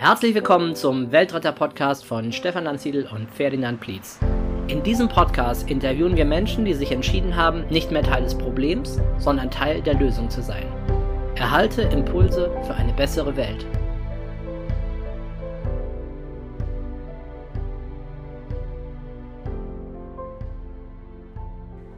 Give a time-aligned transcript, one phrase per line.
[0.00, 4.18] Herzlich willkommen zum Weltretter-Podcast von Stefan Lanziedl und Ferdinand Plietz.
[4.66, 8.98] In diesem Podcast interviewen wir Menschen, die sich entschieden haben, nicht mehr Teil des Problems,
[9.18, 10.66] sondern Teil der Lösung zu sein.
[11.34, 13.66] Erhalte Impulse für eine bessere Welt.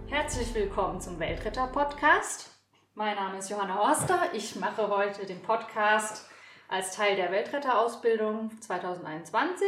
[0.09, 2.51] Herzlich willkommen zum Weltretter-Podcast.
[2.97, 4.19] Mein Name ist Johanna Horster.
[4.33, 6.32] Ich mache heute den Podcast
[6.73, 9.67] als Teil der Weltretterausbildung 2021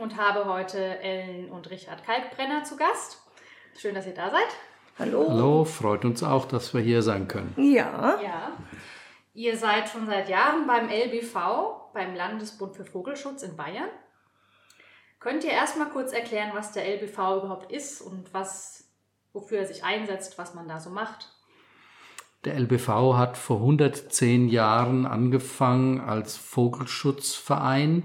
[0.00, 3.22] und habe heute Ellen und Richard Kalkbrenner zu Gast.
[3.78, 4.48] Schön, dass ihr da seid.
[4.98, 5.26] Hallo.
[5.28, 7.54] Hallo, freut uns auch, dass wir hier sein können.
[7.56, 8.20] Ja.
[8.20, 8.52] Ja.
[9.32, 13.90] Ihr seid schon seit Jahren beim LBV, beim Landesbund für Vogelschutz in Bayern.
[15.20, 18.90] Könnt ihr erstmal kurz erklären, was der LBV überhaupt ist und was,
[19.32, 21.37] wofür er sich einsetzt, was man da so macht?
[22.44, 28.04] Der LBV hat vor 110 Jahren angefangen als Vogelschutzverein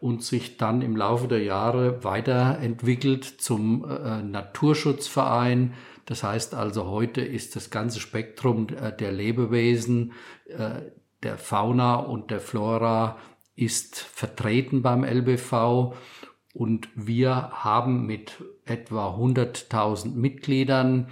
[0.00, 5.74] und sich dann im Laufe der Jahre weiterentwickelt zum äh, Naturschutzverein.
[6.06, 10.12] Das heißt also, heute ist das ganze Spektrum äh, der Lebewesen,
[10.46, 10.82] äh,
[11.22, 13.18] der Fauna und der Flora
[13.56, 15.94] ist vertreten beim LBV
[16.54, 21.08] und wir haben mit etwa 100.000 Mitgliedern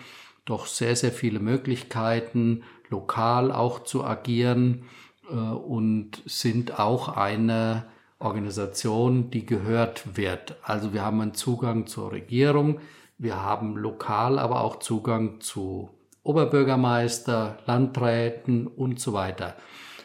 [0.46, 4.84] doch sehr, sehr viele Möglichkeiten, lokal auch zu agieren
[5.28, 7.84] äh, und sind auch eine
[8.18, 10.56] Organisation, die gehört wird.
[10.62, 12.80] Also wir haben einen Zugang zur Regierung,
[13.18, 15.90] wir haben lokal aber auch Zugang zu
[16.22, 19.56] Oberbürgermeister, Landräten und so weiter.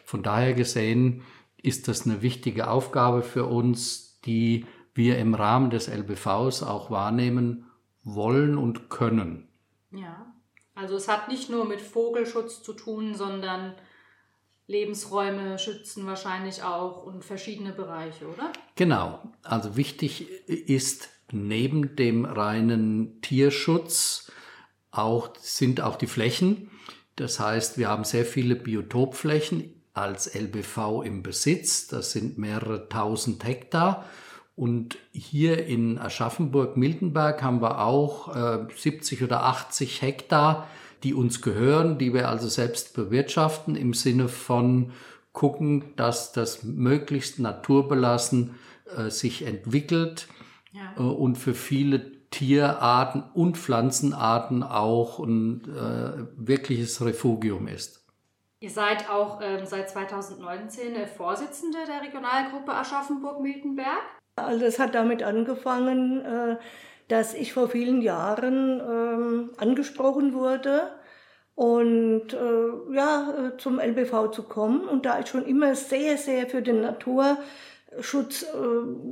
[0.05, 1.21] Von daher gesehen
[1.57, 7.65] ist das eine wichtige Aufgabe für uns, die wir im Rahmen des LBVs auch wahrnehmen
[8.03, 9.47] wollen und können.
[9.91, 10.30] Ja.
[10.75, 13.75] Also es hat nicht nur mit Vogelschutz zu tun, sondern
[14.67, 18.51] Lebensräume schützen wahrscheinlich auch und verschiedene Bereiche, oder?
[18.75, 19.19] Genau.
[19.43, 24.31] Also wichtig ist neben dem reinen Tierschutz
[24.91, 26.71] auch, sind auch die Flächen.
[27.15, 31.87] Das heißt, wir haben sehr viele Biotopflächen als LBV im Besitz.
[31.87, 34.05] Das sind mehrere tausend Hektar.
[34.61, 40.67] Und hier in Aschaffenburg-Miltenberg haben wir auch äh, 70 oder 80 Hektar,
[41.01, 44.91] die uns gehören, die wir also selbst bewirtschaften im Sinne von
[45.33, 48.53] gucken, dass das möglichst naturbelassen
[48.95, 50.27] äh, sich entwickelt
[50.73, 50.93] ja.
[50.95, 58.05] äh, und für viele Tierarten und Pflanzenarten auch ein äh, wirkliches Refugium ist.
[58.59, 64.20] Ihr seid auch ähm, seit 2019 Vorsitzende der Regionalgruppe Aschaffenburg-Miltenberg.
[64.35, 66.57] Also es hat damit angefangen, äh,
[67.07, 70.91] dass ich vor vielen Jahren ähm, angesprochen wurde
[71.55, 74.87] und äh, ja, äh, zum LBV zu kommen.
[74.87, 78.45] Und da ich schon immer sehr, sehr für den Naturschutz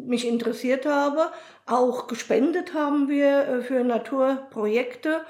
[0.06, 1.32] mich interessiert habe,
[1.66, 5.22] auch gespendet haben wir für Naturprojekte,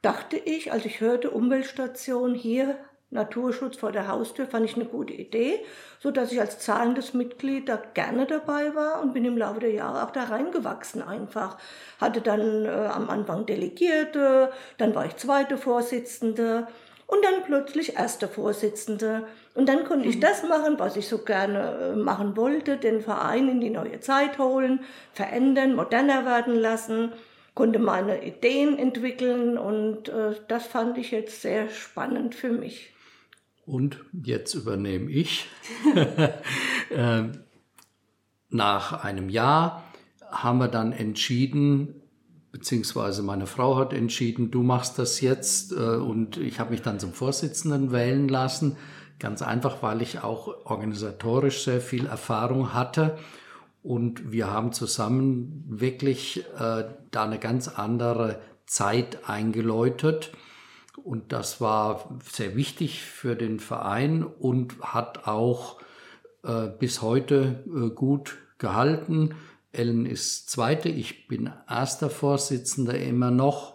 [0.00, 2.78] dachte ich, als ich hörte, Umweltstation hier
[3.14, 5.60] Naturschutz vor der Haustür fand ich eine gute Idee,
[6.00, 9.72] so dass ich als zahlendes Mitglied da gerne dabei war und bin im Laufe der
[9.72, 11.56] Jahre auch da reingewachsen einfach.
[12.00, 16.66] Hatte dann äh, am Anfang Delegierte, dann war ich zweite Vorsitzende
[17.06, 19.26] und dann plötzlich erste Vorsitzende.
[19.54, 20.20] Und dann konnte ich mhm.
[20.20, 24.38] das machen, was ich so gerne äh, machen wollte, den Verein in die neue Zeit
[24.38, 24.80] holen,
[25.12, 27.12] verändern, moderner werden lassen
[27.54, 32.93] konnte meine Ideen entwickeln und äh, das fand ich jetzt sehr spannend für mich.
[33.66, 35.46] Und jetzt übernehme ich.
[36.90, 37.32] Ähm,
[38.50, 39.82] nach einem Jahr
[40.30, 42.02] haben wir dann entschieden,
[42.52, 47.00] beziehungsweise meine Frau hat entschieden, du machst das jetzt äh, und ich habe mich dann
[47.00, 48.76] zum Vorsitzenden wählen lassen.
[49.18, 53.16] Ganz einfach, weil ich auch organisatorisch sehr viel Erfahrung hatte
[53.82, 60.32] und wir haben zusammen wirklich äh, da eine ganz andere Zeit eingeläutet
[60.96, 65.80] und das war sehr wichtig für den Verein und hat auch
[66.42, 69.34] äh, bis heute äh, gut gehalten.
[69.72, 73.74] Ellen ist zweite, ich bin erster Vorsitzender immer noch.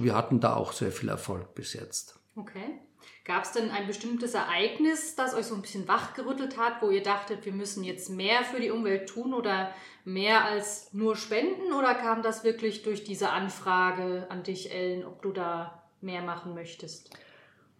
[0.00, 2.18] Wir hatten da auch sehr viel Erfolg bis jetzt.
[2.34, 2.80] Okay.
[3.24, 7.02] Gab es denn ein bestimmtes Ereignis, das euch so ein bisschen wachgerüttelt hat, wo ihr
[7.02, 9.72] dachtet, wir müssen jetzt mehr für die Umwelt tun oder
[10.04, 11.72] mehr als nur spenden?
[11.72, 16.54] Oder kam das wirklich durch diese Anfrage an dich, Ellen, ob du da mehr machen
[16.54, 17.10] möchtest?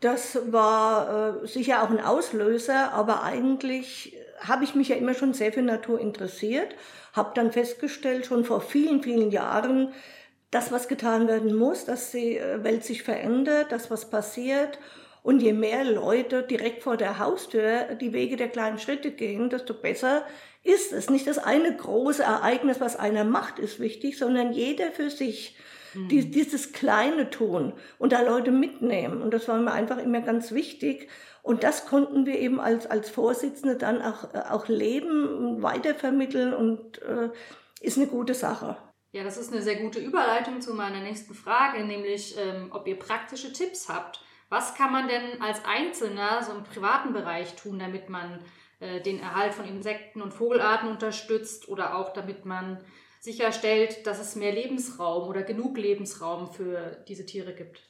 [0.00, 5.32] Das war äh, sicher auch ein Auslöser, aber eigentlich habe ich mich ja immer schon
[5.32, 6.74] sehr für Natur interessiert,
[7.14, 9.94] habe dann festgestellt, schon vor vielen, vielen Jahren,
[10.50, 14.78] dass was getan werden muss, dass die äh, Welt sich verändert, dass was passiert.
[15.22, 19.74] Und je mehr Leute direkt vor der Haustür die Wege der kleinen Schritte gehen, desto
[19.74, 20.24] besser
[20.62, 21.10] ist es.
[21.10, 25.56] Nicht das eine große Ereignis, was einer macht, ist wichtig, sondern jeder für sich.
[25.96, 26.08] Mhm.
[26.08, 29.22] Die, dieses kleine tun und da Leute mitnehmen.
[29.22, 31.08] Und das war mir einfach immer ganz wichtig.
[31.42, 37.00] Und das konnten wir eben als, als Vorsitzende dann auch, äh, auch leben, weitervermitteln und
[37.02, 37.30] äh,
[37.80, 38.76] ist eine gute Sache.
[39.12, 42.98] Ja, das ist eine sehr gute Überleitung zu meiner nächsten Frage, nämlich ähm, ob ihr
[42.98, 44.20] praktische Tipps habt.
[44.48, 48.40] Was kann man denn als Einzelner so im privaten Bereich tun, damit man
[48.78, 52.84] äh, den Erhalt von Insekten und Vogelarten unterstützt oder auch damit man
[53.26, 57.82] sicherstellt, dass es mehr Lebensraum oder genug Lebensraum für diese Tiere gibt?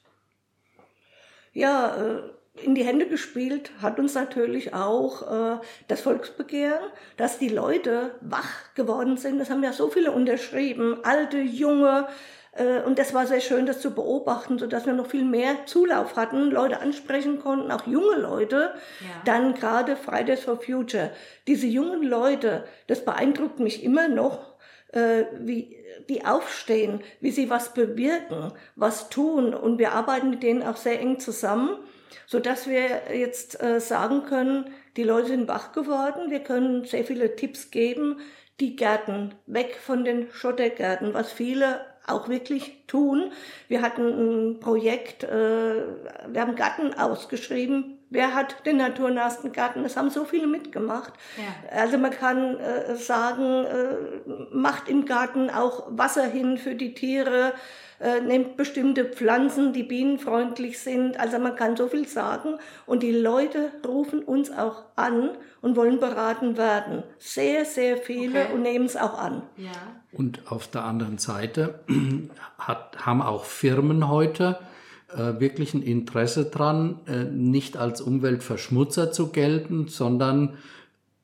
[1.53, 2.23] Ja, äh
[2.63, 8.75] in die Hände gespielt hat uns natürlich auch äh, das Volksbegehren, dass die Leute wach
[8.75, 9.39] geworden sind.
[9.39, 12.09] Das haben ja so viele unterschrieben, alte, junge.
[12.53, 16.17] Äh, und das war sehr schön, das zu beobachten, sodass wir noch viel mehr Zulauf
[16.17, 18.73] hatten, Leute ansprechen konnten, auch junge Leute.
[19.01, 19.23] Ja.
[19.27, 21.11] Dann gerade Fridays for Future.
[21.47, 24.56] Diese jungen Leute, das beeindruckt mich immer noch,
[24.93, 25.77] äh, wie
[26.09, 29.55] die aufstehen, wie sie was bewirken, was tun.
[29.55, 31.79] Und wir arbeiten mit denen auch sehr eng zusammen
[32.27, 37.05] so dass wir jetzt äh, sagen können, die Leute sind wach geworden, wir können sehr
[37.05, 38.19] viele Tipps geben,
[38.61, 43.33] die Gärten weg von den Schottergärten, was viele auch wirklich tun.
[43.69, 44.07] Wir hatten
[44.55, 45.83] ein Projekt, äh,
[46.29, 47.96] wir haben Garten ausgeschrieben.
[48.11, 49.83] Wer hat den naturnahesten Garten?
[49.83, 51.13] Das haben so viele mitgemacht.
[51.37, 51.77] Ja.
[51.79, 57.53] Also man kann äh, sagen, äh, macht im Garten auch Wasser hin für die Tiere
[57.99, 61.19] äh, nehmt bestimmte Pflanzen, die bienenfreundlich sind.
[61.19, 62.59] Also man kann so viel sagen.
[62.85, 65.31] Und die Leute rufen uns auch an
[65.63, 67.03] und wollen beraten werden.
[67.19, 68.55] Sehr, sehr viele okay.
[68.55, 69.43] und nehmen es auch an.
[69.57, 69.73] Ja.
[70.13, 71.81] Und auf der anderen Seite
[72.59, 74.59] hat, haben auch Firmen heute
[75.09, 80.55] äh, wirklich ein Interesse dran, äh, nicht als Umweltverschmutzer zu gelten, sondern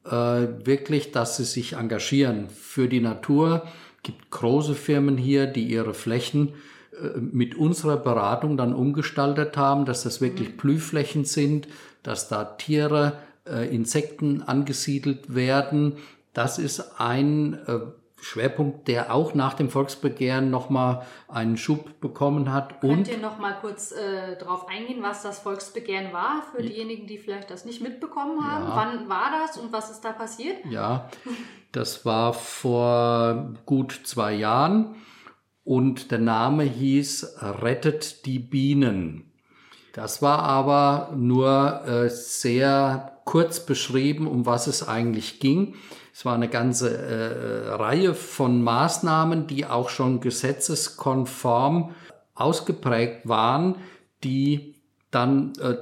[0.04, 3.66] äh, wirklich, dass sie sich engagieren für die Natur,
[4.02, 6.54] gibt große Firmen hier, die ihre Flächen
[6.92, 10.56] äh, mit unserer Beratung dann umgestaltet haben, dass das wirklich mhm.
[10.56, 11.68] Blühflächen sind,
[12.02, 15.94] dass da Tiere, äh, Insekten angesiedelt werden.
[16.32, 17.78] Das ist ein äh,
[18.22, 22.80] Schwerpunkt, der auch nach dem Volksbegehren nochmal einen Schub bekommen hat.
[22.80, 27.18] Könnt ihr noch mal kurz äh, darauf eingehen, was das Volksbegehren war, für diejenigen, die
[27.18, 28.68] vielleicht das nicht mitbekommen haben?
[28.68, 28.76] Ja.
[28.76, 30.56] Wann war das und was ist da passiert?
[30.70, 31.08] Ja,
[31.72, 34.94] das war vor gut zwei Jahren
[35.64, 39.32] und der Name hieß Rettet die Bienen.
[39.92, 45.74] Das war aber nur äh, sehr kurz beschrieben, um was es eigentlich ging.
[46.12, 51.94] Es war eine ganze äh, Reihe von Maßnahmen, die auch schon gesetzeskonform
[52.34, 53.76] ausgeprägt waren,
[54.22, 54.74] die
[55.10, 55.76] dann äh,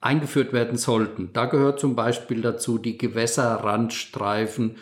[0.00, 1.30] eingeführt werden sollten.
[1.32, 4.76] Da gehört zum Beispiel dazu die Gewässerrandstreifen,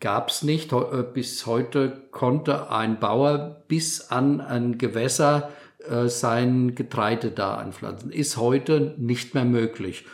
[0.00, 0.72] gab es nicht.
[0.72, 5.50] Äh, bis heute konnte ein Bauer bis an ein Gewässer
[5.88, 8.10] äh, sein Getreide da anpflanzen.
[8.10, 10.04] Ist heute nicht mehr möglich.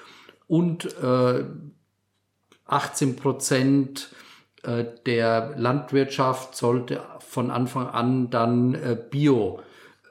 [0.47, 1.45] Und äh,
[2.69, 4.11] 18 Prozent
[4.63, 9.61] äh, der Landwirtschaft sollte von Anfang an dann äh, Bio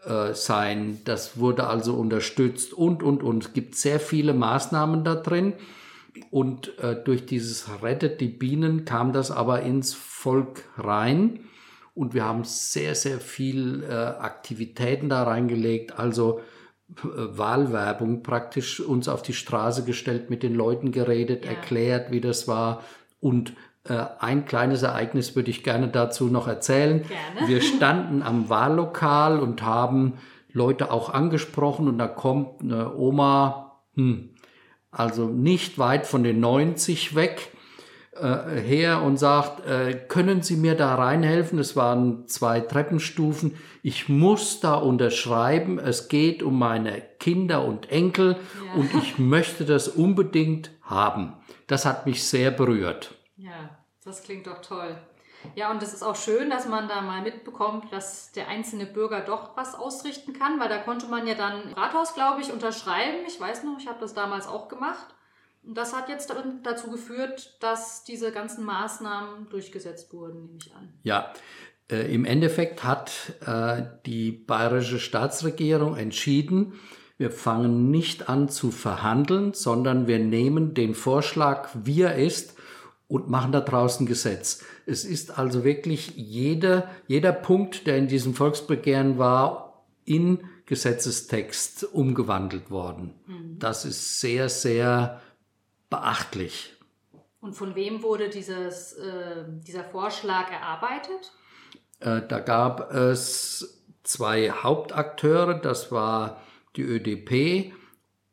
[0.05, 0.99] äh, sein.
[1.05, 3.45] Das wurde also unterstützt und, und, und.
[3.45, 5.53] Es gibt sehr viele Maßnahmen da drin.
[6.31, 6.73] Und
[7.05, 11.41] durch dieses Rettet die Bienen kam das aber ins Volk rein.
[11.93, 15.99] Und wir haben sehr, sehr viel Aktivitäten da reingelegt.
[15.99, 16.41] Also
[16.89, 21.51] Wahlwerbung praktisch uns auf die Straße gestellt, mit den Leuten geredet, ja.
[21.51, 22.83] erklärt, wie das war.
[23.19, 23.53] Und
[23.83, 27.03] äh, ein kleines Ereignis würde ich gerne dazu noch erzählen.
[27.03, 27.47] Gerne.
[27.47, 30.13] Wir standen am Wahllokal und haben
[30.51, 34.29] Leute auch angesprochen und da kommt eine Oma, hm,
[34.91, 37.51] also nicht weit von den 90 weg,
[38.21, 41.59] äh, her und sagt, äh, können Sie mir da reinhelfen?
[41.59, 43.55] Es waren zwei Treppenstufen.
[43.83, 45.79] Ich muss da unterschreiben.
[45.79, 48.79] Es geht um meine Kinder und Enkel ja.
[48.79, 51.33] und ich möchte das unbedingt haben.
[51.67, 53.13] Das hat mich sehr berührt.
[53.37, 54.97] Ja, das klingt doch toll.
[55.55, 59.21] Ja, und es ist auch schön, dass man da mal mitbekommt, dass der einzelne Bürger
[59.21, 63.25] doch was ausrichten kann, weil da konnte man ja dann im Rathaus, glaube ich, unterschreiben.
[63.27, 65.07] Ich weiß noch, ich habe das damals auch gemacht.
[65.67, 66.33] Und das hat jetzt
[66.63, 70.93] dazu geführt, dass diese ganzen Maßnahmen durchgesetzt wurden, nehme ich an.
[71.03, 71.33] Ja,
[71.91, 73.11] äh, im Endeffekt hat
[73.45, 76.73] äh, die bayerische Staatsregierung entschieden,
[77.17, 82.55] wir fangen nicht an zu verhandeln, sondern wir nehmen den Vorschlag, wie er ist,
[83.07, 84.63] und machen da draußen Gesetz.
[84.85, 92.69] Es ist also wirklich jeder, jeder Punkt, der in diesem Volksbegehren war, in Gesetzestext umgewandelt
[92.69, 93.13] worden.
[93.25, 93.59] Mhm.
[93.59, 95.21] Das ist sehr, sehr
[95.89, 96.73] beachtlich.
[97.39, 101.31] Und von wem wurde dieses, äh, dieser Vorschlag erarbeitet?
[101.99, 106.41] Äh, da gab es zwei Hauptakteure, das war
[106.75, 107.73] die ÖDP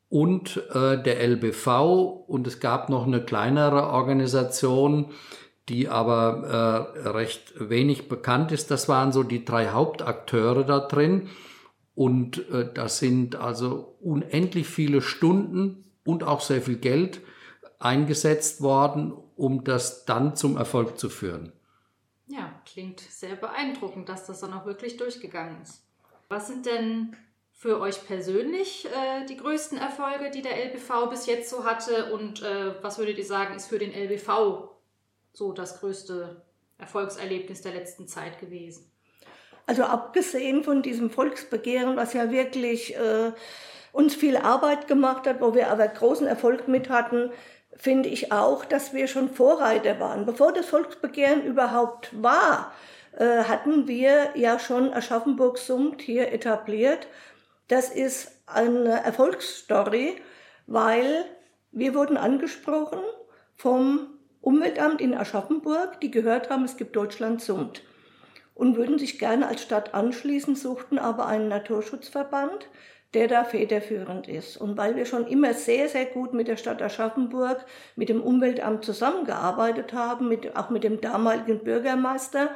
[0.08, 5.10] und äh, der LBV und es gab noch eine kleinere Organisation,
[5.68, 8.70] die aber äh, recht wenig bekannt ist.
[8.70, 11.28] Das waren so die drei Hauptakteure da drin.
[11.94, 17.20] Und äh, das sind also unendlich viele Stunden und auch sehr viel Geld
[17.84, 21.52] eingesetzt worden, um das dann zum Erfolg zu führen.
[22.26, 25.82] Ja, klingt sehr beeindruckend, dass das dann auch wirklich durchgegangen ist.
[26.28, 27.16] Was sind denn
[27.52, 32.12] für euch persönlich äh, die größten Erfolge, die der LBV bis jetzt so hatte?
[32.12, 34.70] Und äh, was würdet ihr sagen, ist für den LBV
[35.32, 36.42] so das größte
[36.78, 38.90] Erfolgserlebnis der letzten Zeit gewesen?
[39.66, 43.32] Also abgesehen von diesem Volksbegehren, was ja wirklich äh,
[43.92, 47.30] uns viel Arbeit gemacht hat, wo wir aber großen Erfolg mit hatten,
[47.76, 50.26] finde ich auch, dass wir schon Vorreiter waren.
[50.26, 52.72] Bevor das Volksbegehren überhaupt war,
[53.16, 57.06] äh, hatten wir ja schon Aschaffenburg-Summt hier etabliert.
[57.68, 60.16] Das ist eine Erfolgsstory,
[60.66, 61.24] weil
[61.72, 63.00] wir wurden angesprochen
[63.56, 64.08] vom
[64.40, 67.82] Umweltamt in Aschaffenburg, die gehört haben, es gibt Deutschland Summt
[68.54, 72.68] und würden sich gerne als Stadt anschließen, suchten aber einen Naturschutzverband,
[73.14, 74.56] der da federführend ist.
[74.56, 77.64] Und weil wir schon immer sehr, sehr gut mit der Stadt Aschaffenburg,
[77.96, 82.50] mit dem Umweltamt zusammengearbeitet haben, mit, auch mit dem damaligen Bürgermeister,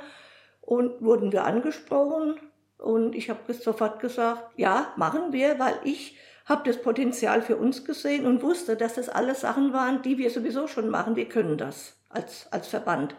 [0.69, 2.39] und wurden wir angesprochen.
[2.77, 7.85] Und ich habe sofort gesagt, ja, machen wir, weil ich habe das Potenzial für uns
[7.85, 11.17] gesehen und wusste, dass das alles Sachen waren, die wir sowieso schon machen.
[11.17, 13.15] Wir können das als, als Verband.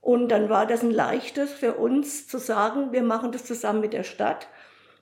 [0.00, 3.92] Und dann war das ein leichtes für uns zu sagen, wir machen das zusammen mit
[3.92, 4.48] der Stadt.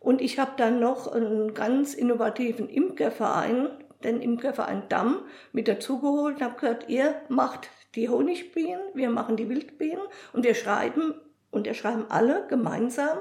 [0.00, 3.69] Und ich habe dann noch einen ganz innovativen Imkerverein,
[4.02, 9.49] den Imkerverein Damm, mit dazugeholt und habe gesagt, ihr macht die Honigbienen, wir machen die
[9.49, 10.02] Wildbienen
[10.33, 11.14] und wir schreiben,
[11.50, 13.19] und wir schreiben alle gemeinsam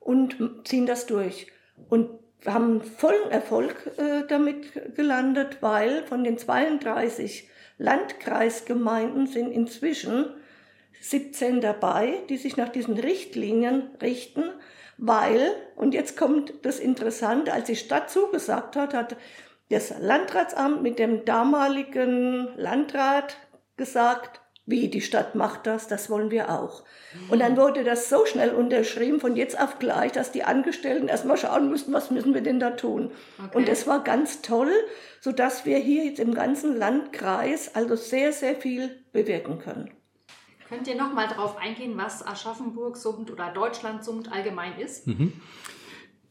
[0.00, 1.46] und ziehen das durch.
[1.88, 10.26] Und wir haben vollen Erfolg äh, damit gelandet, weil von den 32 Landkreisgemeinden sind inzwischen
[11.00, 14.44] 17 dabei, die sich nach diesen Richtlinien richten,
[14.98, 19.16] weil, und jetzt kommt das Interessante, als die Stadt zugesagt hat, hat
[19.70, 23.36] das Landratsamt mit dem damaligen Landrat
[23.76, 26.82] gesagt, wie die Stadt macht das, das wollen wir auch.
[27.30, 31.36] Und dann wurde das so schnell unterschrieben, von jetzt auf gleich, dass die Angestellten erstmal
[31.36, 33.12] schauen mussten, was müssen wir denn da tun.
[33.38, 33.56] Okay.
[33.56, 34.72] Und es war ganz toll,
[35.20, 39.95] sodass wir hier jetzt im ganzen Landkreis also sehr, sehr viel bewirken können.
[40.68, 45.06] Könnt ihr noch mal darauf eingehen, was Aschaffenburg summt oder Deutschland summt allgemein ist?
[45.06, 45.32] Mhm.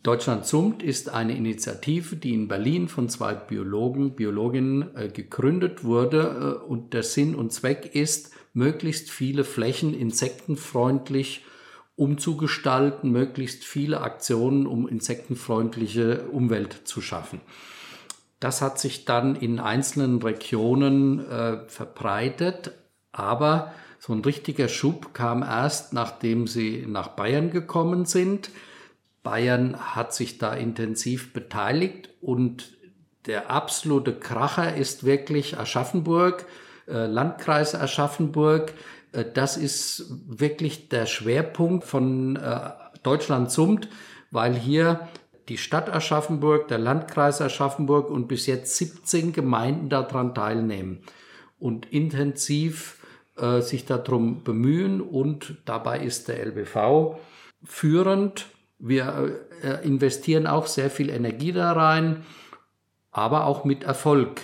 [0.04, 6.60] Deutschland summt ist eine Initiative, die in Berlin von zwei Biologen, Biologinnen äh, gegründet wurde
[6.64, 11.44] äh, und der Sinn und Zweck ist, möglichst viele Flächen insektenfreundlich
[11.96, 17.42] umzugestalten, möglichst viele Aktionen, um insektenfreundliche Umwelt zu schaffen.
[18.40, 22.74] Das hat sich dann in einzelnen Regionen äh, verbreitet,
[23.12, 28.52] aber so ein richtiger Schub kam erst, nachdem sie nach Bayern gekommen sind.
[29.24, 32.76] Bayern hat sich da intensiv beteiligt und
[33.26, 36.46] der absolute Kracher ist wirklich Aschaffenburg,
[36.88, 38.74] äh, Landkreis Aschaffenburg.
[39.12, 42.70] Äh, das ist wirklich der Schwerpunkt von äh,
[43.02, 43.90] Deutschland summt,
[44.30, 45.08] weil hier
[45.50, 51.02] die Stadt Aschaffenburg, der Landkreis Aschaffenburg und bis jetzt 17 Gemeinden daran teilnehmen
[51.60, 53.00] und intensiv
[53.38, 57.18] äh, sich darum bemühen und dabei ist der LBV
[57.64, 62.24] führend wir äh, investieren auch sehr viel Energie da rein,
[63.12, 64.42] aber auch mit Erfolg.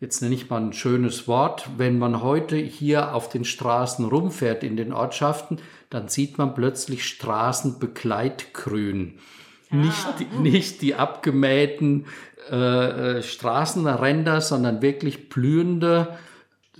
[0.00, 1.68] Jetzt nenne ich mal ein schönes Wort.
[1.76, 5.58] Wenn man heute hier auf den Straßen rumfährt in den Ortschaften,
[5.90, 9.18] dann sieht man plötzlich Straßenbegleitgrün.
[9.70, 9.76] Ja.
[9.76, 12.06] Nicht, nicht die abgemähten
[12.50, 16.18] äh, äh, Straßenränder, sondern wirklich blühende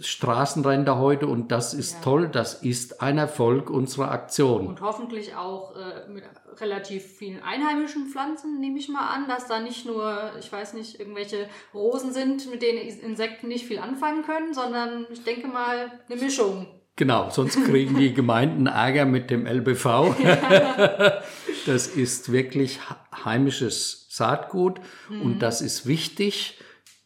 [0.01, 2.01] Straßenränder heute und das ist ja.
[2.01, 4.67] toll, das ist ein Erfolg unserer Aktion.
[4.67, 6.25] Und hoffentlich auch äh, mit
[6.61, 10.99] relativ vielen einheimischen Pflanzen, nehme ich mal an, dass da nicht nur, ich weiß nicht,
[10.99, 16.21] irgendwelche Rosen sind, mit denen Insekten nicht viel anfangen können, sondern ich denke mal eine
[16.21, 16.67] Mischung.
[16.97, 20.15] Genau, sonst kriegen die Gemeinden Ärger mit dem LBV.
[21.67, 22.81] das ist wirklich
[23.25, 24.81] heimisches Saatgut
[25.11, 25.23] mhm.
[25.23, 26.59] und das ist wichtig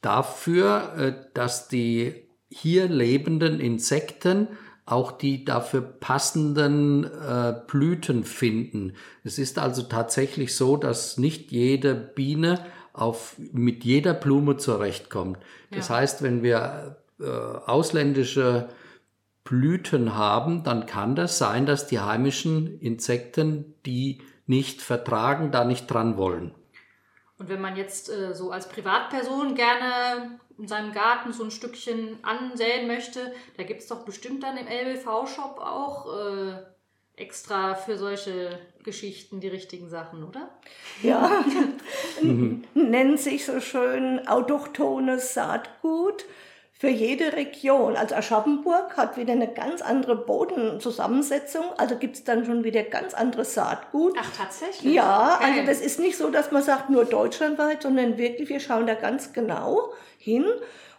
[0.02, 4.48] dafür, äh, dass die hier lebenden Insekten
[4.86, 8.94] auch die dafür passenden äh, Blüten finden.
[9.24, 15.38] Es ist also tatsächlich so, dass nicht jede Biene auf, mit jeder Blume zurechtkommt.
[15.72, 15.96] Das ja.
[15.96, 18.68] heißt, wenn wir äh, ausländische
[19.42, 25.88] Blüten haben, dann kann das sein, dass die heimischen Insekten die nicht vertragen, da nicht
[25.88, 26.54] dran wollen.
[27.38, 32.18] Und wenn man jetzt äh, so als Privatperson gerne in seinem Garten so ein Stückchen
[32.22, 36.56] ansäen möchte, da gibt es doch bestimmt dann im LBV-Shop auch äh,
[37.16, 40.50] extra für solche Geschichten die richtigen Sachen, oder?
[41.02, 41.44] Ja,
[42.74, 46.24] nennen sich so schön autochthones Saatgut
[46.78, 47.96] für jede Region.
[47.96, 53.14] Also Aschaffenburg hat wieder eine ganz andere Bodenzusammensetzung, also gibt es dann schon wieder ganz
[53.14, 54.14] anderes Saatgut.
[54.20, 54.92] Ach, tatsächlich?
[54.94, 55.44] Ja, okay.
[55.44, 58.94] also das ist nicht so, dass man sagt nur deutschlandweit, sondern wirklich, wir schauen da
[58.94, 60.44] ganz genau hin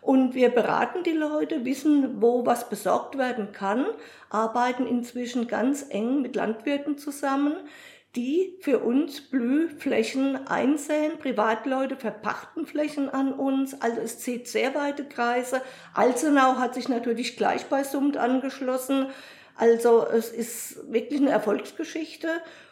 [0.01, 3.85] und wir beraten die Leute, wissen, wo was besorgt werden kann,
[4.29, 7.55] arbeiten inzwischen ganz eng mit Landwirten zusammen,
[8.17, 11.19] die für uns Blühflächen einsäen.
[11.19, 13.79] Privatleute verpachten Flächen an uns.
[13.79, 15.61] Also es zieht sehr weite Kreise.
[15.93, 19.05] Alzenau hat sich natürlich gleich bei Sumt angeschlossen.
[19.55, 22.27] Also es ist wirklich eine Erfolgsgeschichte.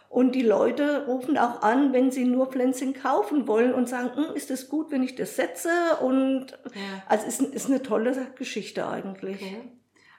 [0.10, 4.36] Und die Leute rufen auch an, wenn sie nur Pflänzchen kaufen wollen und sagen, hm,
[4.36, 5.70] ist es gut, wenn ich das setze?
[6.02, 7.04] Und ja.
[7.08, 9.42] also es ist, ist eine tolle Geschichte eigentlich.
[9.42, 9.72] Okay.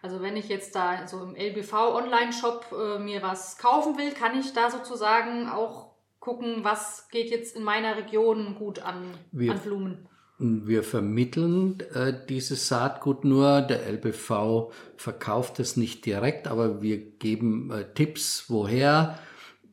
[0.06, 4.38] Also wenn ich jetzt da so im LBV Online-Shop äh, mir was kaufen will, kann
[4.38, 9.58] ich da sozusagen auch gucken, was geht jetzt in meiner Region gut an, wir, an
[9.58, 10.08] Blumen.
[10.38, 13.62] Wir vermitteln äh, dieses Saatgut nur.
[13.62, 19.18] Der LBV verkauft es nicht direkt, aber wir geben äh, Tipps, woher.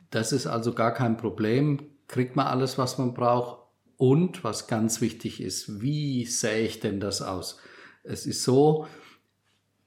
[0.09, 1.91] Das ist also gar kein Problem.
[2.07, 3.59] Kriegt man alles, was man braucht.
[3.97, 7.59] Und was ganz wichtig ist, wie sähe ich denn das aus?
[8.01, 8.87] Es ist so,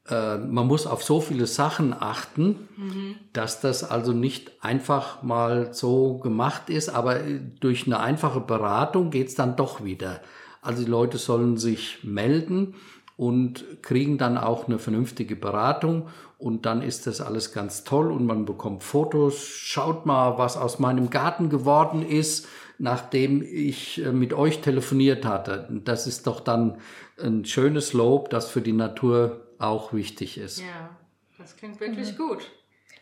[0.09, 3.17] äh, man muss auf so viele Sachen achten, mhm.
[3.33, 9.11] dass das also nicht einfach mal so gemacht ist, aber äh, durch eine einfache Beratung
[9.11, 10.21] geht's dann doch wieder.
[10.63, 12.75] Also die Leute sollen sich melden
[13.17, 16.09] und kriegen dann auch eine vernünftige Beratung
[16.39, 19.39] und dann ist das alles ganz toll und man bekommt Fotos.
[19.39, 22.47] Schaut mal, was aus meinem Garten geworden ist,
[22.79, 25.69] nachdem ich äh, mit euch telefoniert hatte.
[25.85, 26.79] Das ist doch dann
[27.23, 30.61] ein schönes Lob, das für die Natur auch wichtig ist.
[30.61, 30.97] Ja,
[31.39, 32.29] das klingt wirklich mhm.
[32.29, 32.51] gut.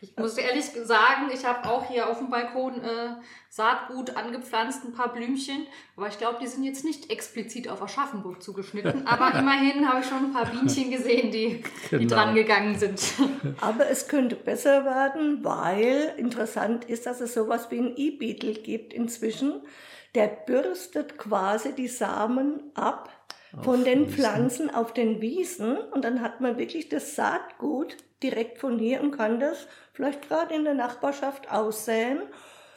[0.01, 3.15] Ich muss ehrlich sagen, ich habe auch hier auf dem Balkon äh,
[3.49, 5.65] Saatgut angepflanzt, ein paar Blümchen.
[5.95, 9.07] Aber ich glaube, die sind jetzt nicht explizit auf Aschaffenburg zugeschnitten.
[9.07, 11.99] Aber immerhin habe ich schon ein paar Bienchen gesehen, die, genau.
[12.01, 13.01] die dran gegangen sind.
[13.61, 18.93] Aber es könnte besser werden, weil interessant ist, dass es sowas wie ein E-Beetle gibt
[18.93, 19.61] inzwischen.
[20.13, 23.09] Der bürstet quasi die Samen ab
[23.61, 24.13] von den Wiesen.
[24.13, 29.11] Pflanzen auf den Wiesen und dann hat man wirklich das Saatgut direkt von hier und
[29.11, 32.19] kann das vielleicht gerade in der Nachbarschaft aussäen.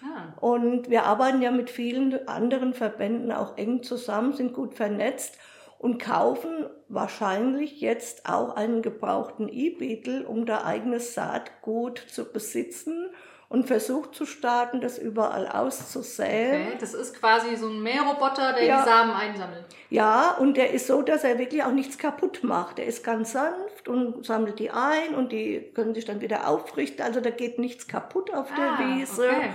[0.02, 0.38] Ah.
[0.40, 5.38] Und wir arbeiten ja mit vielen anderen Verbänden auch eng zusammen, sind gut vernetzt
[5.78, 13.10] und kaufen wahrscheinlich jetzt auch einen gebrauchten E-Beetle, um da eigenes Saatgut zu besitzen
[13.48, 16.66] und versucht zu starten, das überall auszusäen.
[16.66, 18.78] Okay, das ist quasi so ein Mähroboter, der ja.
[18.80, 19.64] die Samen einsammelt.
[19.88, 22.76] Ja, und der ist so, dass er wirklich auch nichts kaputt macht.
[22.76, 27.02] Der ist ganz sanft und sammelt die ein und die können sich dann wieder aufrichten.
[27.02, 29.30] Also da geht nichts kaputt auf der ah, Wiese.
[29.30, 29.50] Okay.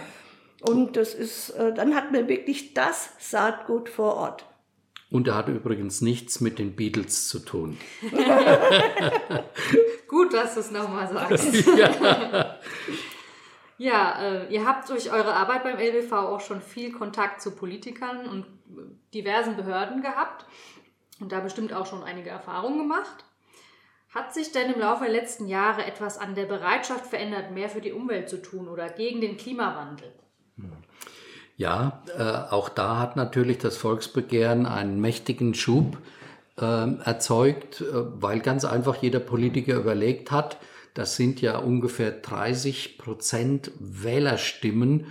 [0.62, 4.46] Und das ist, äh, dann hat man wirklich das Saatgut vor Ort.
[5.12, 7.78] Und er hat übrigens nichts mit den Beatles zu tun.
[10.08, 11.54] Gut, dass du es nochmal sagst.
[11.78, 12.58] ja.
[13.84, 18.30] Ja, äh, ihr habt durch eure Arbeit beim LBV auch schon viel Kontakt zu Politikern
[18.30, 18.46] und
[19.14, 20.46] diversen Behörden gehabt
[21.20, 23.26] und da bestimmt auch schon einige Erfahrungen gemacht.
[24.10, 27.82] Hat sich denn im Laufe der letzten Jahre etwas an der Bereitschaft verändert, mehr für
[27.82, 30.14] die Umwelt zu tun oder gegen den Klimawandel?
[31.58, 35.98] Ja, äh, auch da hat natürlich das Volksbegehren einen mächtigen Schub
[36.58, 36.64] äh,
[37.04, 40.58] erzeugt, äh, weil ganz einfach jeder Politiker überlegt hat,
[40.94, 45.08] das sind ja ungefähr 30 Prozent Wählerstimmen,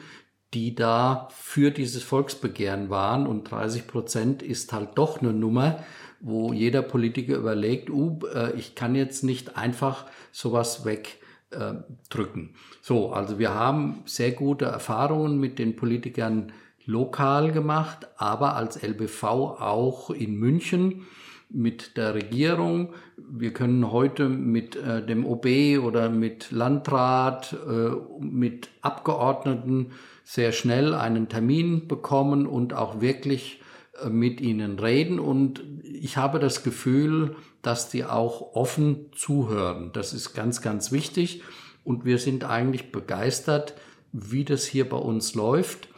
[0.54, 3.26] die da für dieses Volksbegehren waren.
[3.26, 5.82] Und 30 Prozent ist halt doch eine Nummer,
[6.20, 8.18] wo jeder Politiker überlegt, uh,
[8.56, 12.50] ich kann jetzt nicht einfach sowas wegdrücken.
[12.50, 16.52] Äh, so, also wir haben sehr gute Erfahrungen mit den Politikern
[16.84, 21.06] lokal gemacht, aber als LBV auch in München
[21.52, 22.94] mit der Regierung.
[23.16, 25.46] Wir können heute mit äh, dem OB
[25.84, 29.92] oder mit Landrat, äh, mit Abgeordneten
[30.24, 33.60] sehr schnell einen Termin bekommen und auch wirklich
[34.02, 35.18] äh, mit ihnen reden.
[35.18, 39.90] Und ich habe das Gefühl, dass die auch offen zuhören.
[39.92, 41.42] Das ist ganz, ganz wichtig.
[41.84, 43.74] Und wir sind eigentlich begeistert,
[44.12, 45.88] wie das hier bei uns läuft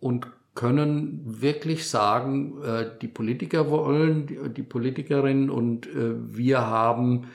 [0.00, 7.30] und können wirklich sagen, äh, die Politiker wollen, die Politikerinnen und äh, wir haben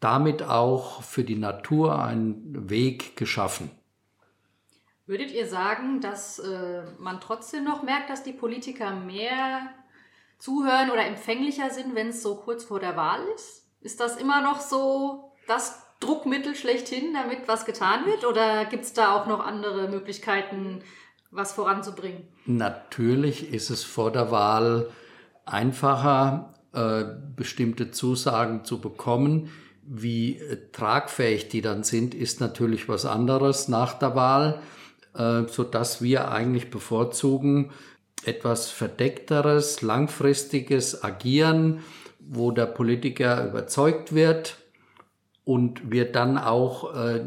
[0.00, 3.70] damit auch für die Natur einen Weg geschaffen.
[5.06, 9.70] Würdet ihr sagen, dass äh, man trotzdem noch merkt, dass die Politiker mehr
[10.38, 13.64] zuhören oder empfänglicher sind, wenn es so kurz vor der Wahl ist?
[13.80, 18.26] Ist das immer noch so das Druckmittel schlechthin, damit was getan wird?
[18.26, 20.82] Oder gibt es da auch noch andere Möglichkeiten,
[21.36, 22.22] was voranzubringen?
[22.46, 24.88] Natürlich ist es vor der Wahl
[25.44, 27.04] einfacher, äh,
[27.36, 29.50] bestimmte Zusagen zu bekommen.
[29.82, 34.60] Wie äh, tragfähig die dann sind, ist natürlich was anderes nach der Wahl.
[35.16, 37.70] Äh, so dass wir eigentlich bevorzugen
[38.24, 41.80] etwas verdeckteres, langfristiges Agieren,
[42.18, 44.56] wo der Politiker überzeugt wird
[45.44, 47.24] und wir dann auch äh,